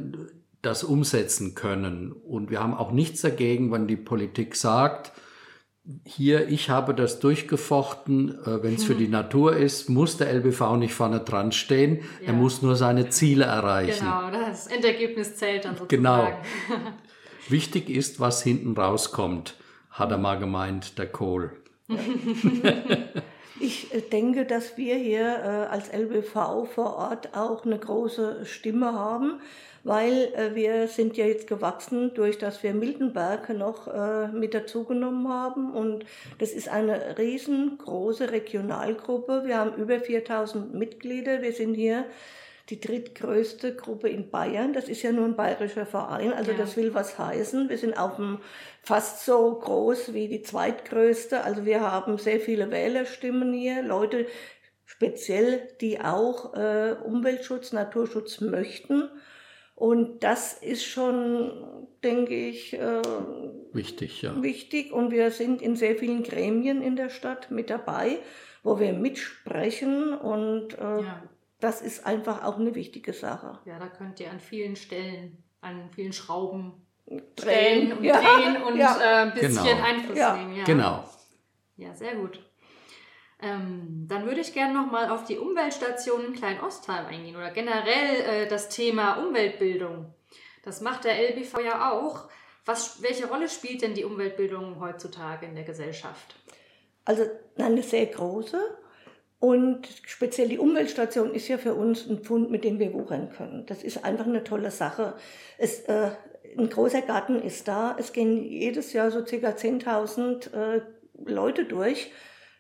[0.62, 2.12] das umsetzen können.
[2.12, 5.12] Und wir haben auch nichts dagegen, wenn die Politik sagt,
[6.06, 10.76] hier, ich habe das durchgefochten, äh, wenn es für die Natur ist, muss der LBV
[10.78, 12.28] nicht vorne dran stehen, ja.
[12.28, 14.06] er muss nur seine Ziele erreichen.
[14.06, 16.04] Genau, das Endergebnis zählt dann sozusagen.
[16.04, 16.28] Genau.
[17.50, 19.56] Wichtig ist, was hinten rauskommt,
[19.90, 21.52] hat er mal gemeint, der Kohl.
[23.60, 28.94] Ich äh, denke, dass wir hier äh, als LBV vor Ort auch eine große Stimme
[28.94, 29.42] haben,
[29.84, 33.88] weil äh, wir sind ja jetzt gewachsen, durch dass wir Miltenberg noch
[34.32, 35.74] mit dazugenommen haben.
[35.74, 36.06] Und
[36.38, 39.44] das ist eine riesengroße Regionalgruppe.
[39.46, 41.42] Wir haben über 4000 Mitglieder.
[41.42, 42.06] Wir sind hier
[42.70, 44.74] die drittgrößte Gruppe in Bayern.
[44.74, 46.58] Das ist ja nur ein bayerischer Verein, also ja.
[46.58, 47.70] das will was heißen.
[47.70, 48.40] Wir sind auf dem
[48.84, 51.44] fast so groß wie die zweitgrößte.
[51.44, 54.28] Also wir haben sehr viele Wählerstimmen hier, Leute
[54.86, 59.10] speziell, die auch äh, Umweltschutz, Naturschutz möchten.
[59.80, 63.02] Und das ist schon, denke ich, äh,
[63.74, 64.42] wichtig, ja.
[64.44, 64.92] Wichtig.
[64.92, 68.20] Und wir sind in sehr vielen Gremien in der Stadt mit dabei,
[68.62, 71.24] wo wir mitsprechen und äh, ja
[71.60, 73.60] das ist einfach auch eine wichtige Sache.
[73.66, 76.86] Ja, da könnt ihr an vielen Stellen, an vielen Schrauben
[77.36, 78.22] drehen und ja.
[78.22, 78.98] drehen und ja.
[79.00, 79.84] äh, ein bisschen genau.
[79.84, 80.38] Einfluss ja.
[80.38, 80.56] nehmen.
[80.56, 80.64] Ja.
[80.64, 81.04] Genau.
[81.76, 82.49] Ja, sehr gut.
[83.42, 88.48] Ähm, dann würde ich gerne nochmal auf die Umweltstation in Klein-Ostheim eingehen oder generell äh,
[88.48, 90.14] das Thema Umweltbildung.
[90.64, 92.30] Das macht der LBV ja auch.
[92.66, 96.36] Was, welche Rolle spielt denn die Umweltbildung heutzutage in der Gesellschaft?
[97.06, 97.24] Also
[97.58, 98.60] eine sehr große.
[99.40, 103.66] Und speziell die Umweltstation ist ja für uns ein Pfund, mit dem wir wuchern können.
[103.68, 105.14] Das ist einfach eine tolle Sache.
[105.58, 106.12] Es, äh,
[106.58, 107.96] ein großer Garten ist da.
[107.98, 110.82] Es gehen jedes Jahr so circa 10.000 äh,
[111.26, 112.12] Leute durch.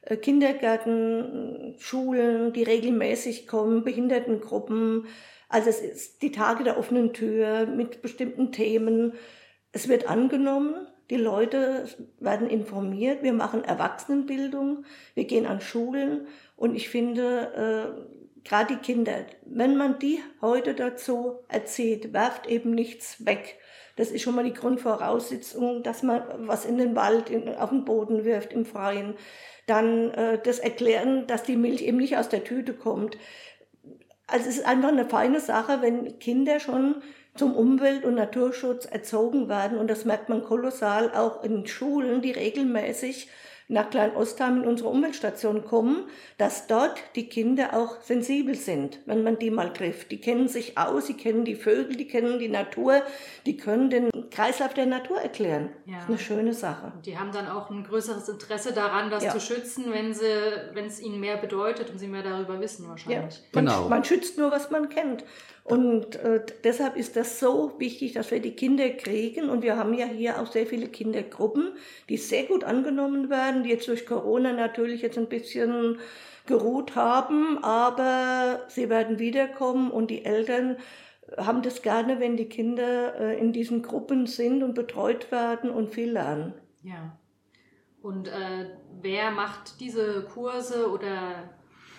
[0.01, 5.05] Äh, Kindergärten, Schulen, die regelmäßig kommen, Behindertengruppen.
[5.47, 9.13] Also es ist die Tage der offenen Tür mit bestimmten Themen.
[9.71, 10.87] Es wird angenommen.
[11.09, 11.87] Die Leute
[12.19, 13.23] werden informiert.
[13.23, 14.85] Wir machen Erwachsenenbildung.
[15.15, 20.75] Wir gehen an Schulen und ich finde, äh, gerade die Kinder, wenn man die heute
[20.75, 23.57] dazu erzählt, werft eben nichts weg.
[23.99, 27.83] Das ist schon mal die Grundvoraussetzung, dass man was in den Wald, in, auf den
[27.83, 29.15] Boden wirft, im Freien.
[29.67, 33.17] Dann äh, das Erklären, dass die Milch eben nicht aus der Tüte kommt.
[34.25, 37.01] Also es ist einfach eine feine Sache, wenn Kinder schon
[37.35, 39.77] zum Umwelt- und Naturschutz erzogen werden.
[39.77, 43.29] Und das merkt man kolossal auch in Schulen, die regelmäßig
[43.69, 46.05] nach Klein-Ostheim in unsere Umweltstation kommen,
[46.39, 50.11] dass dort die Kinder auch sensibel sind, wenn man die mal trifft.
[50.11, 53.03] Die kennen sich aus, sie kennen die Vögel, die kennen die Natur,
[53.45, 55.69] die können den Kreislauf der Natur erklären.
[55.85, 55.93] Ja.
[55.93, 56.93] Das ist eine schöne Sache.
[57.05, 59.31] Die haben dann auch ein größeres Interesse daran, das ja.
[59.31, 60.25] zu schützen, wenn sie,
[60.73, 63.35] wenn es ihnen mehr bedeutet und sie mehr darüber wissen wahrscheinlich.
[63.35, 63.43] Ja.
[63.53, 63.87] Man, genau.
[63.87, 65.23] man schützt nur, was man kennt.
[65.63, 69.49] Und äh, deshalb ist das so wichtig, dass wir die Kinder kriegen.
[69.49, 71.73] Und wir haben ja hier auch sehr viele Kindergruppen,
[72.09, 75.99] die sehr gut angenommen werden, die jetzt durch Corona natürlich jetzt ein bisschen
[76.49, 80.77] geruht haben, aber sie werden wiederkommen und die Eltern
[81.37, 85.93] haben das gerne, wenn die Kinder äh, in diesen Gruppen sind und betreut werden und
[85.93, 86.55] viel lernen.
[86.83, 87.15] Ja.
[88.01, 91.49] Und äh, wer macht diese Kurse oder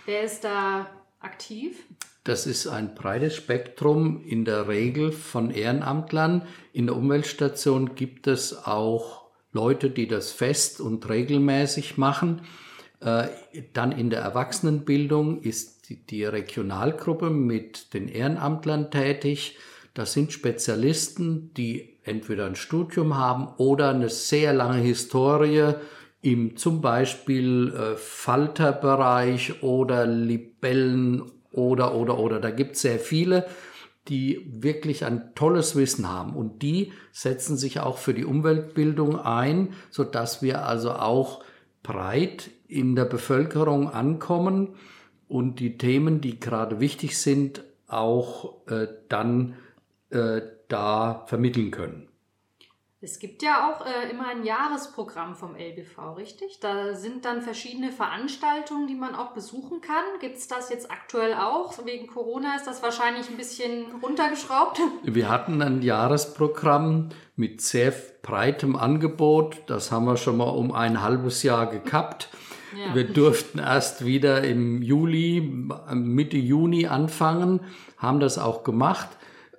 [0.05, 1.87] wer ist da aktiv?
[2.25, 6.43] Das ist ein breites Spektrum in der Regel von Ehrenamtlern.
[6.73, 12.43] In der Umweltstation gibt es auch Leute, die das fest und regelmäßig machen.
[13.01, 13.29] Äh,
[13.73, 19.57] dann in der Erwachsenenbildung ist die Regionalgruppe mit den Ehrenamtlern tätig.
[19.95, 25.75] Das sind Spezialisten, die entweder ein Studium haben oder eine sehr lange Historie
[26.23, 32.41] im zum Beispiel äh, Falterbereich oder Libellen oder, oder, oder.
[32.41, 33.47] Da gibt es sehr viele,
[34.09, 39.75] die wirklich ein tolles Wissen haben und die setzen sich auch für die Umweltbildung ein,
[39.91, 41.45] so dass wir also auch
[41.83, 44.75] breit in der Bevölkerung ankommen
[45.29, 49.55] und die Themen, die gerade wichtig sind, auch äh, dann
[50.11, 52.10] äh, da vermitteln können.
[53.03, 56.61] Es gibt ja auch äh, immer ein Jahresprogramm vom LBV, richtig?
[56.61, 60.05] Da sind dann verschiedene Veranstaltungen, die man auch besuchen kann.
[60.21, 61.87] Gibt es das jetzt aktuell auch?
[61.87, 64.83] Wegen Corona ist das wahrscheinlich ein bisschen runtergeschraubt.
[65.03, 69.63] Wir hatten ein Jahresprogramm mit sehr breitem Angebot.
[69.67, 72.29] Das haben wir schon mal um ein halbes Jahr gekappt.
[72.79, 72.95] Ja.
[72.95, 75.41] Wir durften erst wieder im Juli,
[75.95, 77.61] Mitte Juni anfangen,
[77.97, 79.09] haben das auch gemacht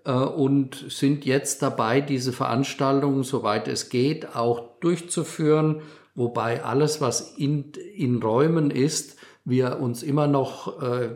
[0.10, 5.82] und sind jetzt dabei, diese Veranstaltungen, soweit es geht, auch durchzuführen,
[6.16, 11.10] wobei alles, was in, in Räumen ist, wir uns immer noch äh,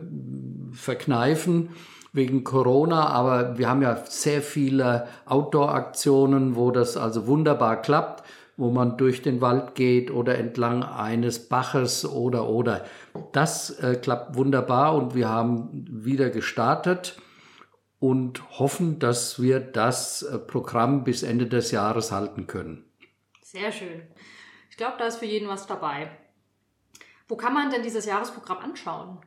[0.72, 1.70] verkneifen
[2.12, 8.24] wegen Corona, aber wir haben ja sehr viele Outdoor-Aktionen, wo das also wunderbar klappt,
[8.56, 12.84] wo man durch den Wald geht oder entlang eines Baches oder oder.
[13.32, 17.16] Das äh, klappt wunderbar und wir haben wieder gestartet
[18.06, 22.84] und hoffen, dass wir das äh, Programm bis Ende des Jahres halten können.
[23.42, 24.02] Sehr schön.
[24.70, 26.10] Ich glaube, da ist für jeden was dabei.
[27.26, 29.18] Wo kann man denn dieses Jahresprogramm anschauen?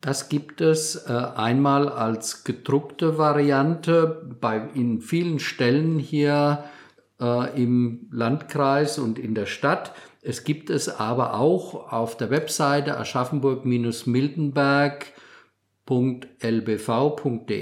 [0.00, 6.64] Das gibt es äh, einmal als gedruckte Variante bei in vielen Stellen hier
[7.20, 9.92] äh, im Landkreis und in der Stadt.
[10.22, 15.12] Es gibt es aber auch auf der Webseite Aschaffenburg-Miltenberg
[15.86, 17.52] www.lbv.de.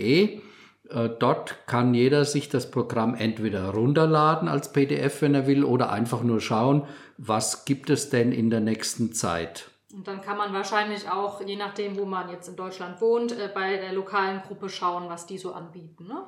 [0.90, 5.90] Äh, dort kann jeder sich das Programm entweder runterladen als PDF, wenn er will, oder
[5.90, 9.70] einfach nur schauen, was gibt es denn in der nächsten Zeit.
[9.92, 13.48] Und dann kann man wahrscheinlich auch, je nachdem, wo man jetzt in Deutschland wohnt, äh,
[13.52, 16.06] bei der lokalen Gruppe schauen, was die so anbieten.
[16.06, 16.24] Ne?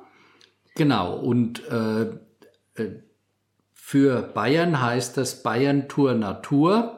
[0.75, 2.01] Genau, und äh,
[2.81, 3.01] äh
[3.73, 6.96] für Bayern heißt das Bayern Tour Natur.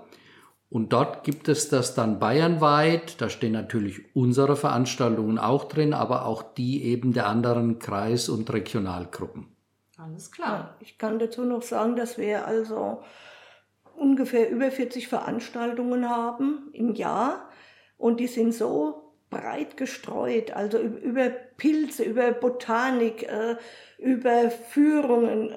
[0.69, 3.19] Und dort gibt es das dann bayernweit.
[3.19, 8.53] Da stehen natürlich unsere Veranstaltungen auch drin, aber auch die eben der anderen Kreis- und
[8.53, 9.47] Regionalgruppen.
[9.97, 10.75] Alles klar.
[10.79, 13.01] Ich kann dazu noch sagen, dass wir also
[13.95, 17.49] ungefähr über 40 Veranstaltungen haben im Jahr.
[17.97, 23.57] Und die sind so breit gestreut, also über Pilze, über Botanik, äh,
[23.97, 25.55] über Führungen.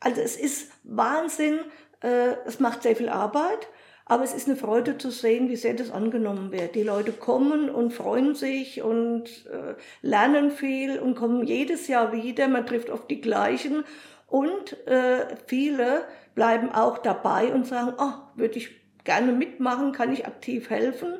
[0.00, 1.60] Also es ist Wahnsinn.
[2.00, 3.68] Äh, es macht sehr viel Arbeit.
[4.08, 6.74] Aber es ist eine Freude zu sehen, wie sehr das angenommen wird.
[6.74, 12.48] Die Leute kommen und freuen sich und äh, lernen viel und kommen jedes Jahr wieder.
[12.48, 13.84] Man trifft oft die gleichen.
[14.26, 18.70] Und äh, viele bleiben auch dabei und sagen, oh, würde ich
[19.04, 21.14] gerne mitmachen, kann ich aktiv helfen.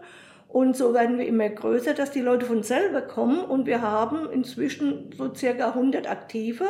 [0.49, 3.41] Und so werden wir immer größer, dass die Leute von selber kommen.
[3.41, 6.65] Und wir haben inzwischen so circa 100 Aktive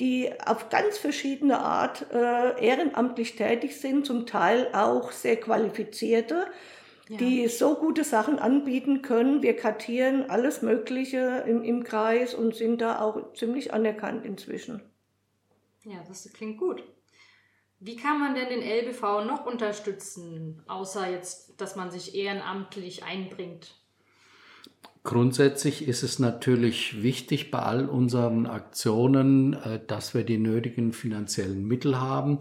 [0.00, 6.46] die auf ganz verschiedene Art äh, ehrenamtlich tätig sind, zum Teil auch sehr qualifizierte,
[7.08, 7.16] ja.
[7.18, 9.42] die so gute Sachen anbieten können.
[9.42, 14.82] Wir kartieren alles Mögliche im, im Kreis und sind da auch ziemlich anerkannt inzwischen.
[15.84, 16.82] Ja, das klingt gut.
[17.78, 23.74] Wie kann man denn den LBV noch unterstützen, außer jetzt, dass man sich ehrenamtlich einbringt?
[25.04, 31.66] Grundsätzlich ist es natürlich wichtig bei all unseren Aktionen, äh, dass wir die nötigen finanziellen
[31.68, 32.38] Mittel haben.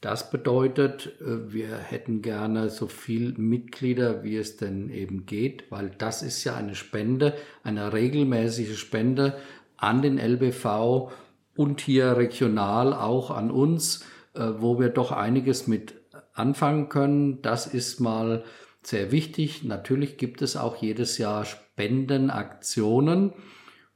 [0.00, 5.90] Das bedeutet, äh, wir hätten gerne so viel Mitglieder, wie es denn eben geht, weil
[5.90, 9.36] das ist ja eine Spende, eine regelmäßige Spende
[9.76, 11.10] an den LBV
[11.54, 15.94] und hier regional auch an uns, äh, wo wir doch einiges mit
[16.32, 17.42] anfangen können.
[17.42, 18.42] Das ist mal
[18.82, 19.64] sehr wichtig.
[19.64, 21.44] Natürlich gibt es auch jedes Jahr
[21.76, 23.34] Spendenaktionen,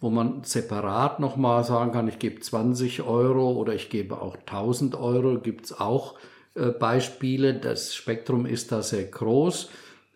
[0.00, 4.94] wo man separat nochmal sagen kann, ich gebe 20 Euro oder ich gebe auch 1000
[4.96, 5.40] Euro.
[5.40, 6.18] Gibt es auch
[6.54, 7.54] äh, Beispiele.
[7.54, 9.70] Das Spektrum ist da sehr groß.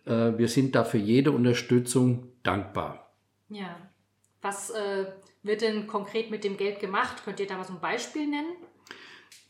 [0.05, 3.11] Äh, wir sind da für jede Unterstützung dankbar.
[3.49, 3.75] Ja.
[4.41, 5.05] Was äh,
[5.41, 7.23] wird denn konkret mit dem Geld gemacht?
[7.25, 8.55] Könnt ihr da mal so ein Beispiel nennen?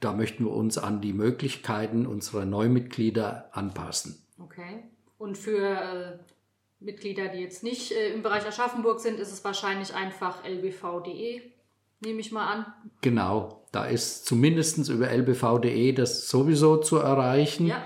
[0.00, 4.22] da möchten wir uns an die Möglichkeiten unserer Neumitglieder anpassen.
[4.38, 4.84] Okay.
[5.18, 6.18] Und für äh,
[6.80, 11.42] Mitglieder, die jetzt nicht äh, im Bereich Aschaffenburg sind, ist es wahrscheinlich einfach lbv.de,
[12.00, 12.66] nehme ich mal an.
[13.00, 17.66] Genau, da ist zumindest über lbv.de das sowieso zu erreichen.
[17.66, 17.84] Ja.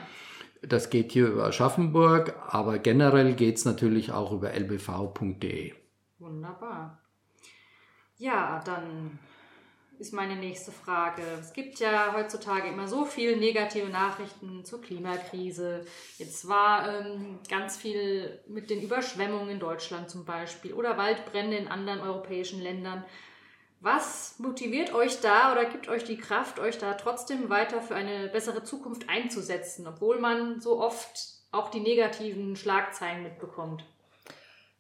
[0.63, 5.75] Das geht hier über Aschaffenburg, aber generell geht es natürlich auch über lbv.de.
[6.21, 7.01] Wunderbar.
[8.19, 9.19] Ja, dann
[9.99, 11.23] ist meine nächste Frage.
[11.41, 15.85] Es gibt ja heutzutage immer so viele negative Nachrichten zur Klimakrise.
[16.19, 21.67] Jetzt war ähm, ganz viel mit den Überschwemmungen in Deutschland zum Beispiel oder Waldbrände in
[21.67, 23.05] anderen europäischen Ländern.
[23.81, 28.29] Was motiviert euch da oder gibt euch die Kraft, euch da trotzdem weiter für eine
[28.29, 33.85] bessere Zukunft einzusetzen, obwohl man so oft auch die negativen Schlagzeilen mitbekommt?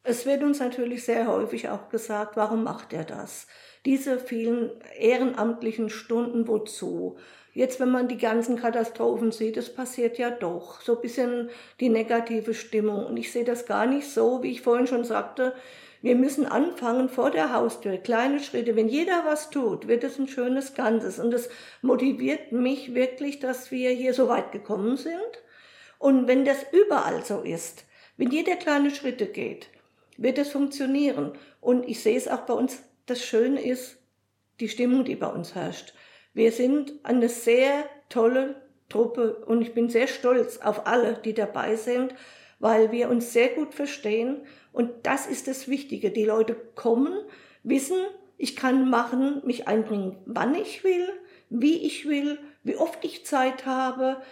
[0.02, 3.46] Es wird uns natürlich sehr häufig auch gesagt, warum macht er das?
[3.86, 7.16] diese vielen ehrenamtlichen Stunden wozu?
[7.52, 11.88] Jetzt, wenn man die ganzen Katastrophen sieht, es passiert ja doch so ein bisschen die
[11.88, 13.06] negative Stimmung.
[13.06, 15.54] Und ich sehe das gar nicht so, wie ich vorhin schon sagte.
[16.02, 18.74] Wir müssen anfangen vor der Haustür, kleine Schritte.
[18.74, 21.18] Wenn jeder was tut, wird es ein schönes Ganzes.
[21.18, 21.50] Und es
[21.82, 25.42] motiviert mich wirklich, dass wir hier so weit gekommen sind.
[25.98, 27.84] Und wenn das überall so ist,
[28.16, 29.68] wenn jeder kleine Schritte geht,
[30.16, 31.32] wird es funktionieren.
[31.60, 33.98] Und ich sehe es auch bei uns das Schöne ist
[34.60, 35.94] die Stimmung, die bei uns herrscht.
[36.32, 38.54] Wir sind eine sehr tolle
[38.88, 42.14] Truppe und ich bin sehr stolz auf alle, die dabei sind,
[42.60, 44.42] weil wir uns sehr gut verstehen
[44.72, 46.10] und das ist das Wichtige.
[46.10, 47.12] Die Leute kommen,
[47.64, 47.98] wissen,
[48.38, 51.08] ich kann machen, mich einbringen, wann ich will,
[51.48, 54.22] wie ich will, wie oft ich Zeit habe,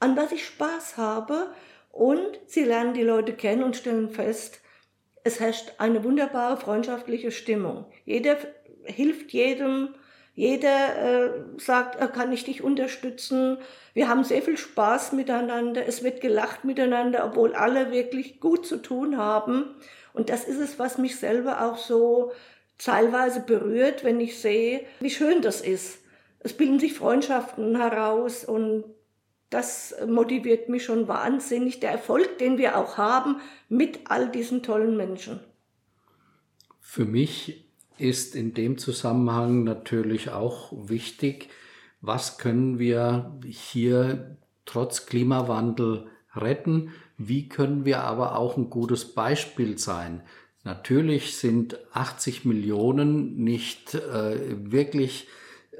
[0.00, 1.52] an was ich Spaß habe
[1.90, 4.60] und sie lernen die Leute kennen und stellen fest,
[5.24, 7.86] es herrscht eine wunderbare freundschaftliche Stimmung.
[8.04, 8.36] Jeder
[8.84, 9.94] hilft jedem,
[10.34, 13.58] jeder äh, sagt, kann ich dich unterstützen.
[13.92, 15.86] Wir haben sehr viel Spaß miteinander.
[15.86, 19.76] Es wird gelacht miteinander, obwohl alle wirklich gut zu tun haben.
[20.12, 22.32] Und das ist es, was mich selber auch so
[22.78, 25.98] teilweise berührt, wenn ich sehe, wie schön das ist.
[26.40, 28.84] Es bilden sich Freundschaften heraus und
[29.50, 34.96] das motiviert mich schon wahnsinnig, der Erfolg, den wir auch haben mit all diesen tollen
[34.96, 35.38] Menschen.
[36.80, 37.63] Für mich
[37.98, 41.48] ist in dem Zusammenhang natürlich auch wichtig,
[42.00, 49.78] was können wir hier trotz Klimawandel retten, wie können wir aber auch ein gutes Beispiel
[49.78, 50.22] sein.
[50.64, 54.36] Natürlich sind 80 Millionen nicht äh,
[54.70, 55.28] wirklich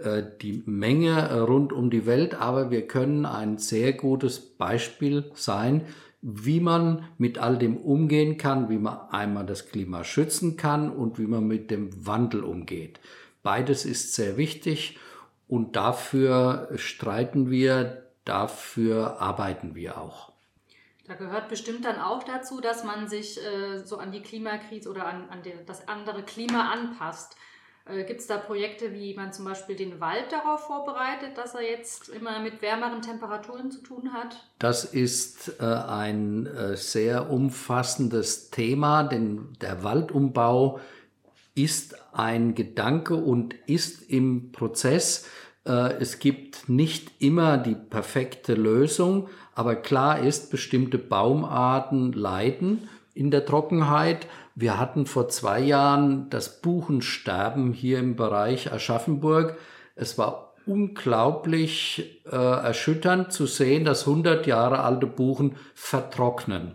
[0.02, 5.86] äh, die Menge rund um die Welt, aber wir können ein sehr gutes Beispiel sein,
[6.26, 11.18] wie man mit all dem umgehen kann, wie man einmal das Klima schützen kann und
[11.18, 12.98] wie man mit dem Wandel umgeht.
[13.42, 14.98] Beides ist sehr wichtig
[15.48, 20.32] und dafür streiten wir, dafür arbeiten wir auch.
[21.06, 25.04] Da gehört bestimmt dann auch dazu, dass man sich äh, so an die Klimakrise oder
[25.04, 27.36] an, an den, das andere Klima anpasst.
[27.86, 31.62] Äh, Gibt es da Projekte, wie man zum Beispiel den Wald darauf vorbereitet, dass er
[31.62, 34.36] jetzt immer mit wärmeren Temperaturen zu tun hat?
[34.58, 40.80] Das ist äh, ein äh, sehr umfassendes Thema, denn der Waldumbau
[41.54, 45.28] ist ein Gedanke und ist im Prozess.
[45.66, 53.30] Äh, es gibt nicht immer die perfekte Lösung, aber klar ist, bestimmte Baumarten leiden in
[53.30, 59.58] der Trockenheit wir hatten vor zwei Jahren das Buchensterben hier im Bereich Aschaffenburg.
[59.96, 66.72] Es war unglaublich äh, erschütternd zu sehen, dass 100 Jahre alte Buchen vertrocknen.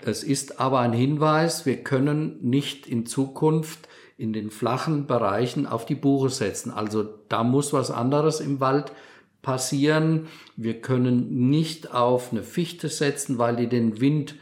[0.00, 5.86] Es ist aber ein Hinweis, wir können nicht in Zukunft in den flachen Bereichen auf
[5.86, 6.72] die Buche setzen.
[6.72, 8.92] Also da muss was anderes im Wald
[9.42, 10.26] passieren.
[10.56, 14.34] Wir können nicht auf eine Fichte setzen, weil die den Wind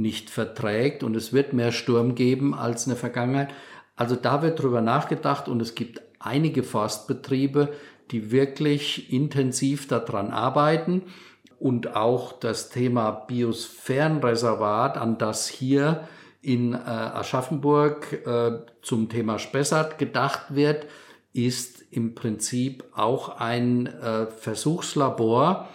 [0.00, 3.54] nicht verträgt und es wird mehr Sturm geben als in der Vergangenheit.
[3.96, 7.72] Also da wird drüber nachgedacht und es gibt einige Forstbetriebe,
[8.10, 11.02] die wirklich intensiv daran arbeiten
[11.58, 16.08] und auch das Thema Biosphärenreservat, an das hier
[16.42, 20.86] in äh, Aschaffenburg äh, zum Thema Spessart gedacht wird,
[21.32, 25.68] ist im Prinzip auch ein äh, Versuchslabor,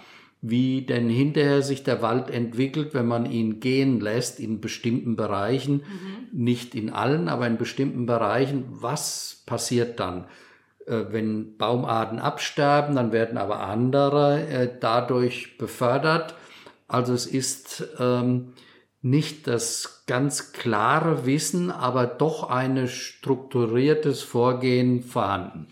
[0.49, 5.77] wie denn hinterher sich der Wald entwickelt, wenn man ihn gehen lässt in bestimmten Bereichen,
[5.77, 6.27] mhm.
[6.31, 8.65] nicht in allen, aber in bestimmten Bereichen.
[8.69, 10.25] Was passiert dann?
[10.85, 16.35] Äh, wenn Baumarten absterben, dann werden aber andere äh, dadurch befördert.
[16.87, 18.53] Also es ist ähm,
[19.01, 25.67] nicht das ganz klare Wissen, aber doch ein strukturiertes Vorgehen vorhanden.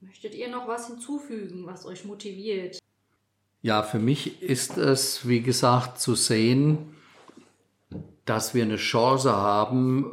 [0.00, 2.78] Möchtet ihr noch was hinzufügen, was euch motiviert?
[3.66, 6.94] Ja, für mich ist es, wie gesagt, zu sehen,
[8.24, 10.12] dass wir eine Chance haben,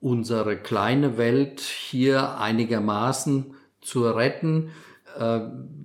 [0.00, 4.70] unsere kleine Welt hier einigermaßen zu retten.
[5.18, 5.40] Äh,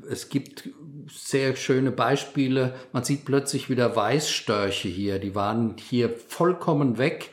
[0.10, 0.70] es gibt
[1.10, 2.74] sehr schöne Beispiele.
[2.94, 5.20] Man sieht plötzlich wieder Weißstörche hier.
[5.20, 7.32] Die waren hier vollkommen weg.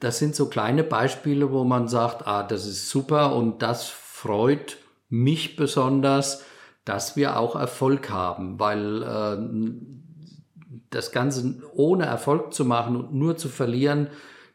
[0.00, 4.78] Das sind so kleine Beispiele, wo man sagt, ah, das ist super und das freut
[5.10, 6.46] mich besonders,
[6.84, 13.36] dass wir auch Erfolg haben, weil äh, das Ganze ohne Erfolg zu machen und nur
[13.36, 14.08] zu verlieren,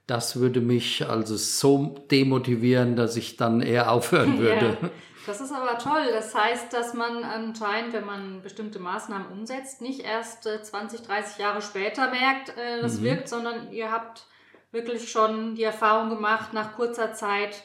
[0.08, 4.78] das würde mich also so demotivieren, dass ich dann eher aufhören würde.
[4.82, 4.90] Ja.
[5.26, 6.08] Das ist aber toll.
[6.14, 11.38] Das heißt, dass man anscheinend, wenn man bestimmte Maßnahmen umsetzt, nicht erst 20, äh, 30
[11.38, 13.04] Jahre später merkt, äh, das mhm.
[13.04, 14.26] wirkt, sondern ihr habt
[14.72, 17.64] wirklich schon die Erfahrung gemacht, nach kurzer Zeit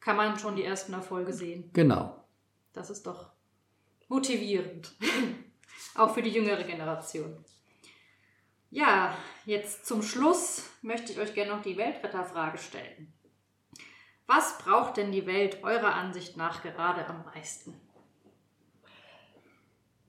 [0.00, 1.68] kann man schon die ersten Erfolge sehen.
[1.74, 2.24] Genau.
[2.72, 3.31] Das ist doch
[4.12, 4.92] motivierend.
[5.94, 7.44] Auch für die jüngere Generation.
[8.70, 13.12] Ja, jetzt zum Schluss möchte ich euch gerne noch die Weltwetterfrage stellen.
[14.26, 17.74] Was braucht denn die Welt eurer Ansicht nach gerade am meisten?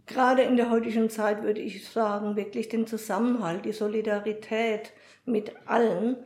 [0.06, 4.92] Gerade in der heutigen Zeit würde ich sagen, wirklich den Zusammenhalt, die Solidarität
[5.26, 6.18] mit allen,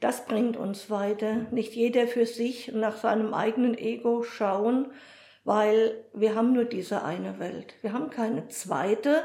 [0.00, 1.46] das bringt uns weiter.
[1.50, 4.92] Nicht jeder für sich nach seinem eigenen Ego schauen,
[5.44, 7.74] weil wir haben nur diese eine Welt.
[7.82, 9.22] Wir haben keine zweite,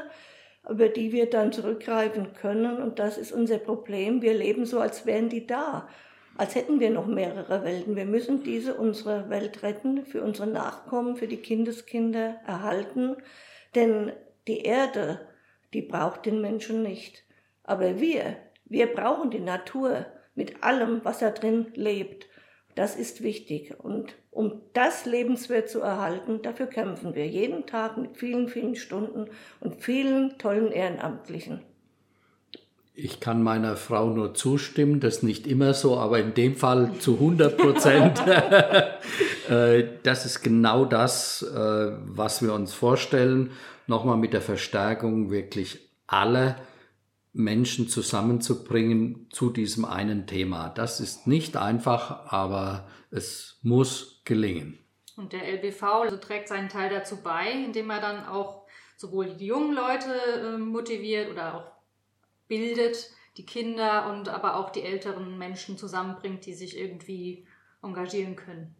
[0.68, 2.82] über die wir dann zurückgreifen können.
[2.82, 4.22] Und das ist unser Problem.
[4.22, 5.88] Wir leben so, als wären die da
[6.40, 7.96] als hätten wir noch mehrere Welten.
[7.96, 13.16] Wir müssen diese, unsere Welt retten, für unsere Nachkommen, für die Kindeskinder erhalten,
[13.74, 14.12] denn
[14.48, 15.20] die Erde,
[15.74, 17.24] die braucht den Menschen nicht.
[17.62, 22.26] Aber wir, wir brauchen die Natur mit allem, was da drin lebt.
[22.80, 23.74] Das ist wichtig.
[23.78, 29.26] Und um das lebenswert zu erhalten, dafür kämpfen wir jeden Tag mit vielen, vielen Stunden
[29.60, 31.60] und vielen tollen Ehrenamtlichen.
[32.94, 36.92] Ich kann meiner Frau nur zustimmen, das ist nicht immer so, aber in dem Fall
[37.00, 38.22] zu 100 Prozent.
[39.50, 41.56] Äh, das ist genau das, äh,
[42.06, 43.50] was wir uns vorstellen.
[43.88, 46.54] Nochmal mit der Verstärkung wirklich alle
[47.32, 50.68] Menschen zusammenzubringen zu diesem einen Thema.
[50.68, 54.78] Das ist nicht einfach, aber es muss gelingen.
[55.16, 58.66] Und der LBV also trägt seinen Teil dazu bei, indem er dann auch
[58.96, 61.72] sowohl die jungen Leute äh, motiviert oder auch
[62.48, 67.46] bildet, die Kinder und aber auch die älteren Menschen zusammenbringt, die sich irgendwie
[67.82, 68.74] engagieren können.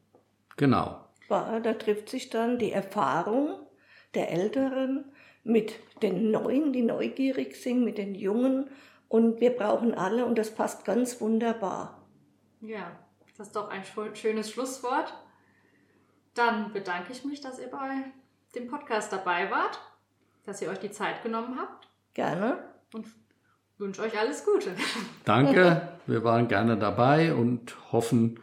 [0.56, 1.04] Genau.
[1.28, 3.66] Da trifft sich dann die Erfahrung
[4.14, 5.09] der Älteren
[5.44, 8.70] mit den Neuen, die neugierig sind, mit den Jungen.
[9.08, 12.06] Und wir brauchen alle und das passt ganz wunderbar.
[12.60, 12.92] Ja,
[13.36, 13.82] das ist doch ein
[14.14, 15.14] schönes Schlusswort.
[16.34, 18.04] Dann bedanke ich mich, dass ihr bei
[18.54, 19.80] dem Podcast dabei wart,
[20.44, 21.88] dass ihr euch die Zeit genommen habt.
[22.14, 22.58] Gerne.
[22.92, 23.06] Und
[23.78, 24.76] wünsche euch alles Gute.
[25.24, 28.38] Danke, wir waren gerne dabei und hoffen,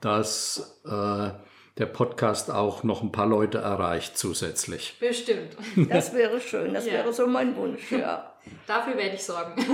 [0.00, 1.30] dass äh,
[1.78, 4.96] der Podcast auch noch ein paar Leute erreicht zusätzlich.
[5.00, 5.56] Bestimmt.
[5.88, 6.94] Das wäre schön, das ja.
[6.94, 8.32] wäre so mein Wunsch, ja.
[8.66, 9.54] Dafür werde ich sorgen.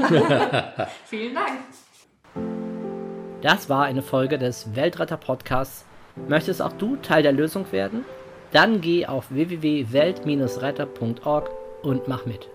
[1.06, 1.60] Vielen Dank.
[3.40, 5.84] Das war eine Folge des Weltretter Podcasts.
[6.28, 8.04] Möchtest auch du Teil der Lösung werden?
[8.52, 11.50] Dann geh auf www.welt-retter.org
[11.82, 12.48] und mach mit.